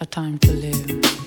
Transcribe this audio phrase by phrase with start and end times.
[0.00, 1.17] A time to live.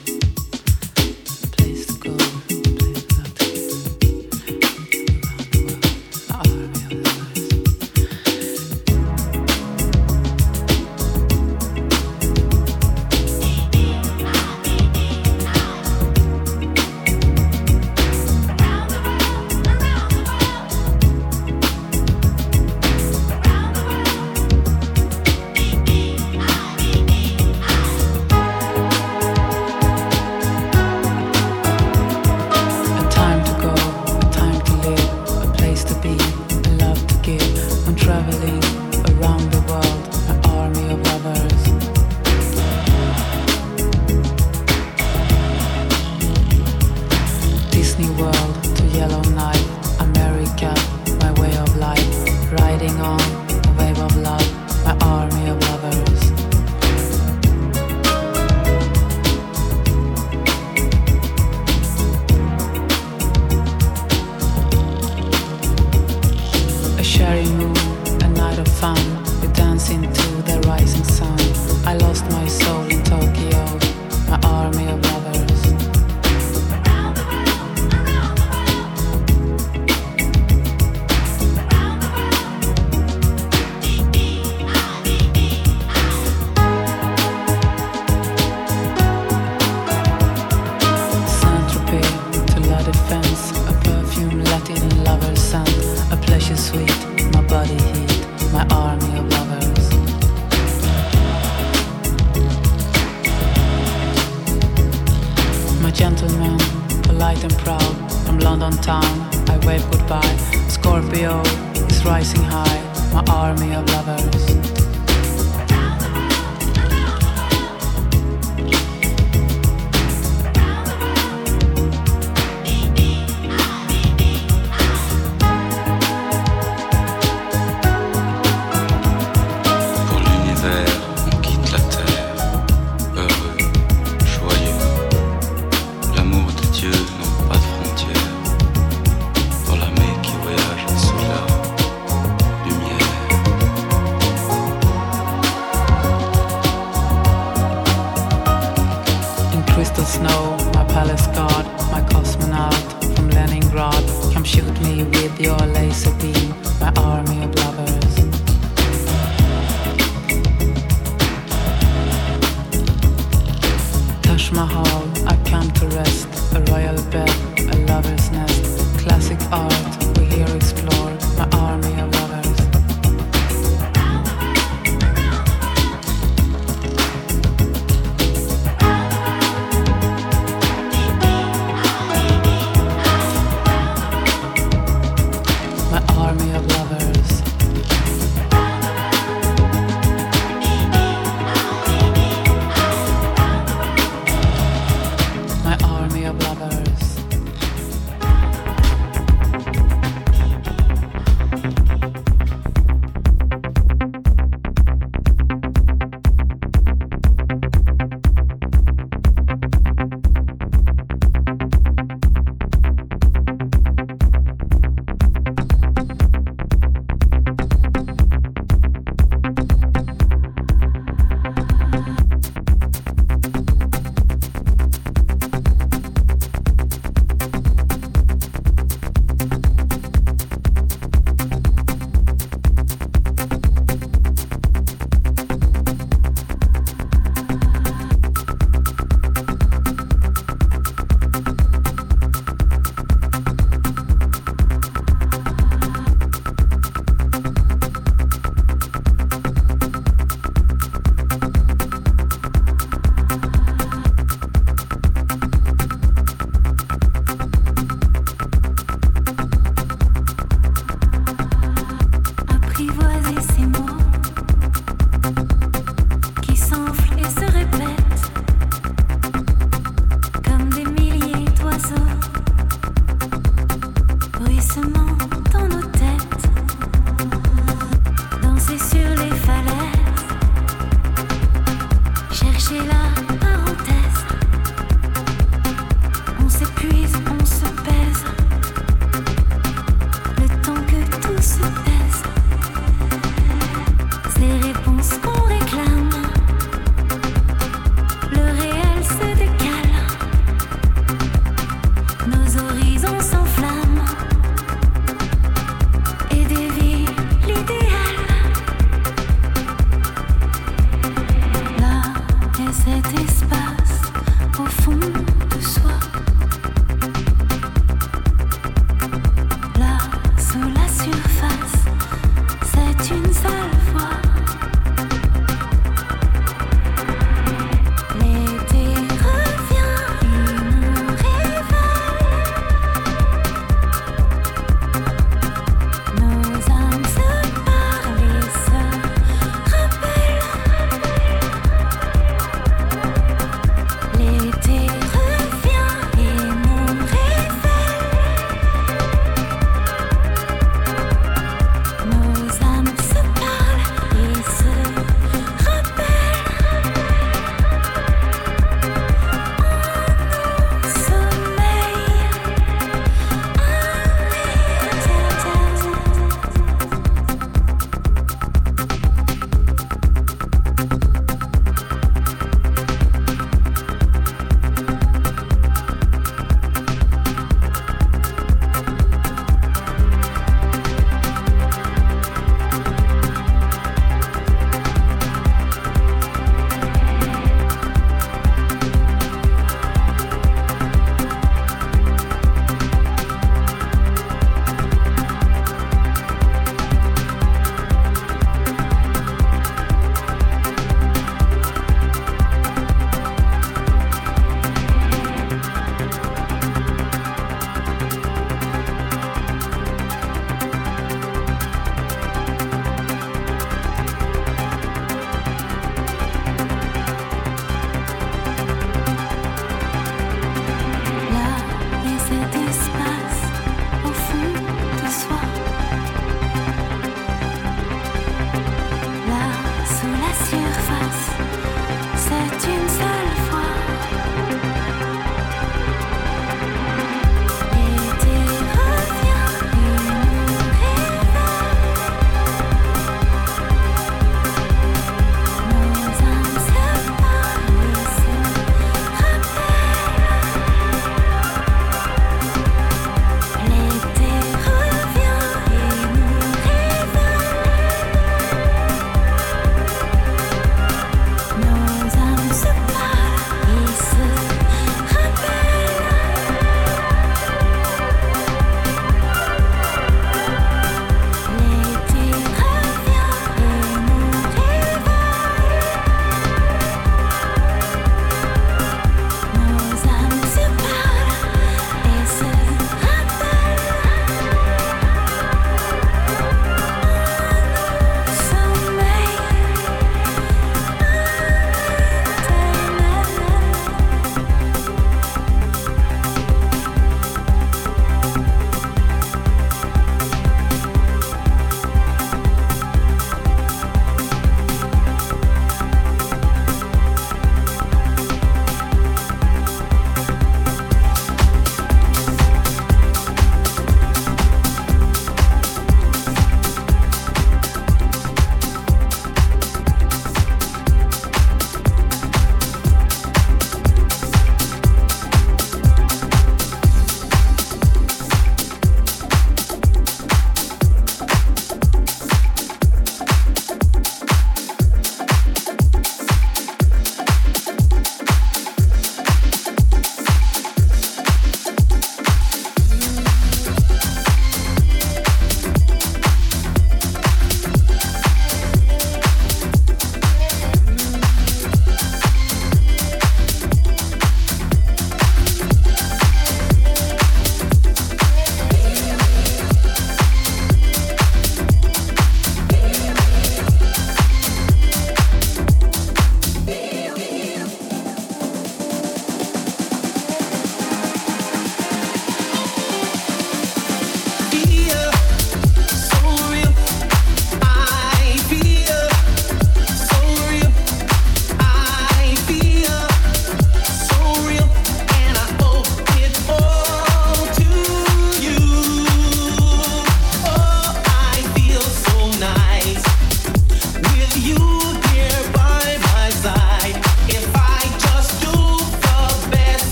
[112.06, 114.71] rising high, my army of lovers.